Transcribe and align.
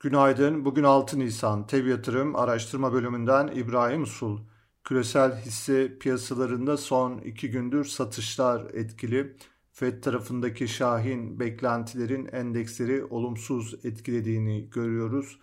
Günaydın. 0.00 0.64
Bugün 0.64 0.82
6 0.82 1.18
Nisan. 1.18 1.66
TEV 1.66 1.86
Yatırım 1.86 2.36
Araştırma 2.36 2.92
Bölümünden 2.92 3.46
İbrahim 3.54 4.02
Usul. 4.02 4.38
Küresel 4.84 5.40
hisse 5.40 5.98
piyasalarında 5.98 6.76
son 6.76 7.18
iki 7.18 7.50
gündür 7.50 7.84
satışlar 7.84 8.74
etkili. 8.74 9.36
FED 9.72 10.02
tarafındaki 10.02 10.68
şahin 10.68 11.40
beklentilerin 11.40 12.28
endeksleri 12.32 13.04
olumsuz 13.04 13.74
etkilediğini 13.84 14.70
görüyoruz. 14.70 15.38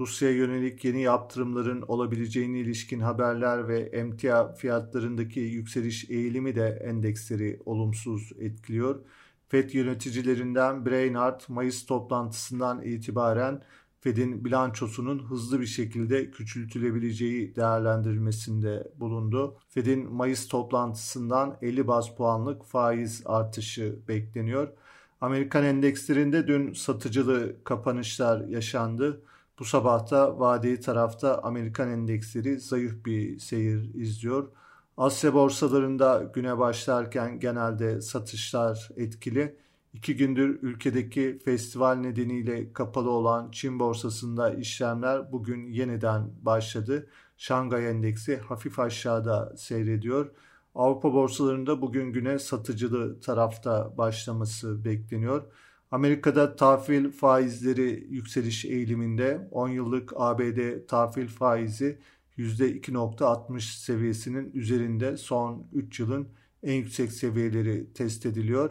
Rusya'ya 0.00 0.36
yönelik 0.36 0.84
yeni 0.84 1.02
yaptırımların 1.02 1.82
olabileceğine 1.82 2.58
ilişkin 2.58 3.00
haberler 3.00 3.68
ve 3.68 3.80
emtia 3.80 4.52
fiyatlarındaki 4.52 5.40
yükseliş 5.40 6.10
eğilimi 6.10 6.54
de 6.54 6.82
endeksleri 6.84 7.60
olumsuz 7.64 8.32
etkiliyor. 8.38 9.00
FED 9.48 9.70
yöneticilerinden 9.70 10.86
Brainard 10.86 11.40
Mayıs 11.48 11.86
toplantısından 11.86 12.82
itibaren 12.82 13.62
Fed'in 14.00 14.44
bilançosunun 14.44 15.18
hızlı 15.18 15.60
bir 15.60 15.66
şekilde 15.66 16.30
küçültülebileceği 16.30 17.56
değerlendirilmesinde 17.56 18.92
bulundu. 18.96 19.56
Fed'in 19.68 20.12
Mayıs 20.12 20.48
toplantısından 20.48 21.56
50 21.62 21.86
baz 21.86 22.14
puanlık 22.14 22.64
faiz 22.64 23.22
artışı 23.26 23.98
bekleniyor. 24.08 24.68
Amerikan 25.20 25.64
endekslerinde 25.64 26.46
dün 26.46 26.72
satıcılı 26.72 27.64
kapanışlar 27.64 28.48
yaşandı. 28.48 29.22
Bu 29.58 29.64
sabahta 29.64 30.40
vadeli 30.40 30.80
tarafta 30.80 31.38
Amerikan 31.42 31.88
endeksleri 31.88 32.60
zayıf 32.60 33.06
bir 33.06 33.38
seyir 33.38 33.94
izliyor. 33.94 34.48
Asya 34.96 35.34
borsalarında 35.34 36.30
güne 36.34 36.58
başlarken 36.58 37.40
genelde 37.40 38.00
satışlar 38.00 38.88
etkili. 38.96 39.56
İki 39.94 40.16
gündür 40.16 40.58
ülkedeki 40.62 41.38
festival 41.44 41.94
nedeniyle 41.94 42.72
kapalı 42.72 43.10
olan 43.10 43.50
Çin 43.50 43.80
borsasında 43.80 44.54
işlemler 44.54 45.32
bugün 45.32 45.66
yeniden 45.66 46.30
başladı. 46.42 47.06
Şangay 47.36 47.90
Endeksi 47.90 48.36
hafif 48.36 48.78
aşağıda 48.78 49.56
seyrediyor. 49.56 50.30
Avrupa 50.74 51.12
borsalarında 51.12 51.82
bugün 51.82 52.12
güne 52.12 52.38
satıcılı 52.38 53.20
tarafta 53.20 53.98
başlaması 53.98 54.84
bekleniyor. 54.84 55.42
Amerika'da 55.90 56.56
tahvil 56.56 57.10
faizleri 57.10 58.06
yükseliş 58.10 58.64
eğiliminde 58.64 59.48
10 59.50 59.68
yıllık 59.68 60.12
ABD 60.16 60.86
tahvil 60.88 61.28
faizi 61.28 61.98
%2.60 62.38 63.60
seviyesinin 63.60 64.52
üzerinde 64.54 65.16
son 65.16 65.66
3 65.72 66.00
yılın 66.00 66.28
en 66.62 66.74
yüksek 66.74 67.12
seviyeleri 67.12 67.92
test 67.92 68.26
ediliyor. 68.26 68.70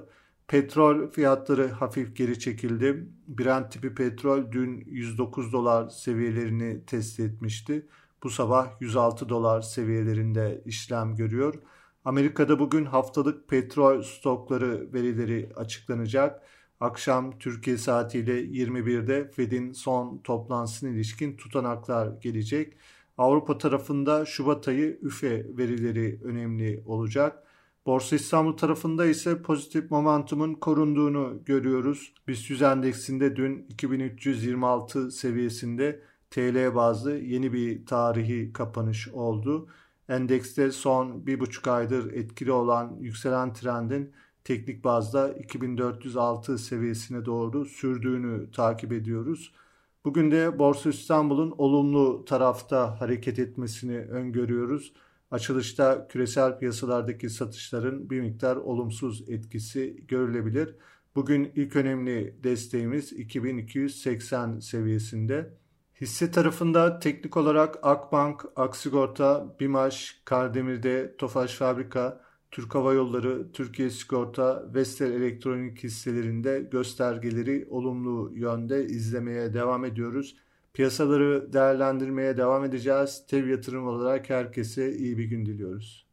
Petrol 0.50 1.12
fiyatları 1.12 1.68
hafif 1.68 2.16
geri 2.16 2.40
çekildi. 2.40 3.08
Brent 3.28 3.72
tipi 3.72 3.96
petrol 3.96 4.52
dün 4.52 4.84
109 4.86 5.54
dolar 5.54 5.90
seviyelerini 5.90 6.86
test 6.86 7.20
etmişti. 7.20 7.88
Bu 8.24 8.30
sabah 8.30 8.82
106 8.82 9.30
dolar 9.30 9.62
seviyelerinde 9.62 10.62
işlem 10.66 11.16
görüyor. 11.16 11.54
Amerika'da 12.06 12.60
bugün 12.60 12.86
haftalık 12.86 13.50
petrol 13.50 14.02
stokları 14.02 14.94
verileri 14.94 15.50
açıklanacak. 15.56 16.44
Akşam 16.80 17.40
Türkiye 17.40 17.78
saatiyle 17.78 18.42
21'de 18.42 19.32
Fed'in 19.32 19.72
son 19.72 20.18
toplantısına 20.18 20.90
ilişkin 20.90 21.38
tutanaklar 21.38 22.08
gelecek. 22.22 22.78
Avrupa 23.18 23.58
tarafında 23.58 24.26
Şubat 24.26 24.68
ayı 24.68 25.00
üfe 25.02 25.58
verileri 25.58 26.20
önemli 26.24 26.84
olacak. 26.86 27.44
Borsa 27.90 28.16
İstanbul 28.16 28.58
tarafında 28.58 29.06
ise 29.06 29.42
pozitif 29.42 29.92
momentumun 29.92 30.54
korunduğunu 30.54 31.40
görüyoruz. 31.46 32.14
BIST 32.28 32.50
100 32.50 32.62
endeksinde 32.62 33.36
dün 33.36 33.66
2326 33.70 35.12
seviyesinde 35.12 36.02
TL 36.32 36.76
bazlı 36.76 37.18
yeni 37.18 37.54
bir 37.54 37.86
tarihi 37.86 38.54
kapanış 38.54 39.08
oldu. 39.08 39.68
Endekste 40.10 40.72
son 40.72 41.28
bir 41.28 41.40
buçuk 41.40 41.68
aydır 41.68 42.14
etkili 42.14 42.52
olan 42.52 42.98
yükselen 43.00 43.54
trendin 43.54 44.14
teknik 44.44 44.84
bazda 44.84 45.34
2406 45.34 46.58
seviyesine 46.58 47.26
doğru 47.26 47.66
sürdüğünü 47.66 48.52
takip 48.52 48.92
ediyoruz. 48.92 49.54
Bugün 50.06 50.32
de 50.32 50.60
Borsa 50.60 50.90
İstanbul'un 50.90 51.54
olumlu 51.58 52.26
tarafta 52.26 53.02
hareket 53.02 53.40
etmesini 53.40 53.98
öngörüyoruz. 53.98 54.94
Açılışta 55.32 56.08
küresel 56.08 56.60
piyasalardaki 56.60 57.30
satışların 57.30 58.10
bir 58.10 58.22
miktar 58.22 58.56
olumsuz 58.56 59.30
etkisi 59.30 60.04
görülebilir. 60.08 60.76
Bugün 61.16 61.52
ilk 61.56 61.76
önemli 61.76 62.36
desteğimiz 62.44 63.14
2280 63.14 64.60
seviyesinde. 64.60 65.54
Hisse 66.02 66.32
tarafında 66.32 67.00
teknik 67.00 67.38
olarak 67.38 67.80
Akbank, 67.82 68.46
Aksigorta, 68.56 69.56
Bimaş, 69.60 70.22
Kardemir'de, 70.26 71.16
Tofaş 71.18 71.56
Fabrika, 71.56 72.22
Türk 72.52 72.76
Hava 72.76 72.94
Yolları, 72.94 73.52
Türkiye 73.52 73.90
Sigorta, 73.90 74.74
Vestel 74.74 75.12
Elektronik 75.12 75.84
hisselerinde 75.84 76.68
göstergeleri 76.72 77.68
olumlu 77.70 78.32
yönde 78.36 78.86
izlemeye 78.86 79.54
devam 79.54 79.86
ediyoruz. 79.86 80.36
Piyasaları 80.74 81.54
değerlendirmeye 81.54 82.38
devam 82.38 82.66
edeceğiz. 82.66 83.26
Tev 83.28 83.48
yatırım 83.48 83.88
olarak 83.88 84.30
herkese 84.30 84.96
iyi 84.96 85.18
bir 85.18 85.26
gün 85.26 85.46
diliyoruz. 85.46 86.09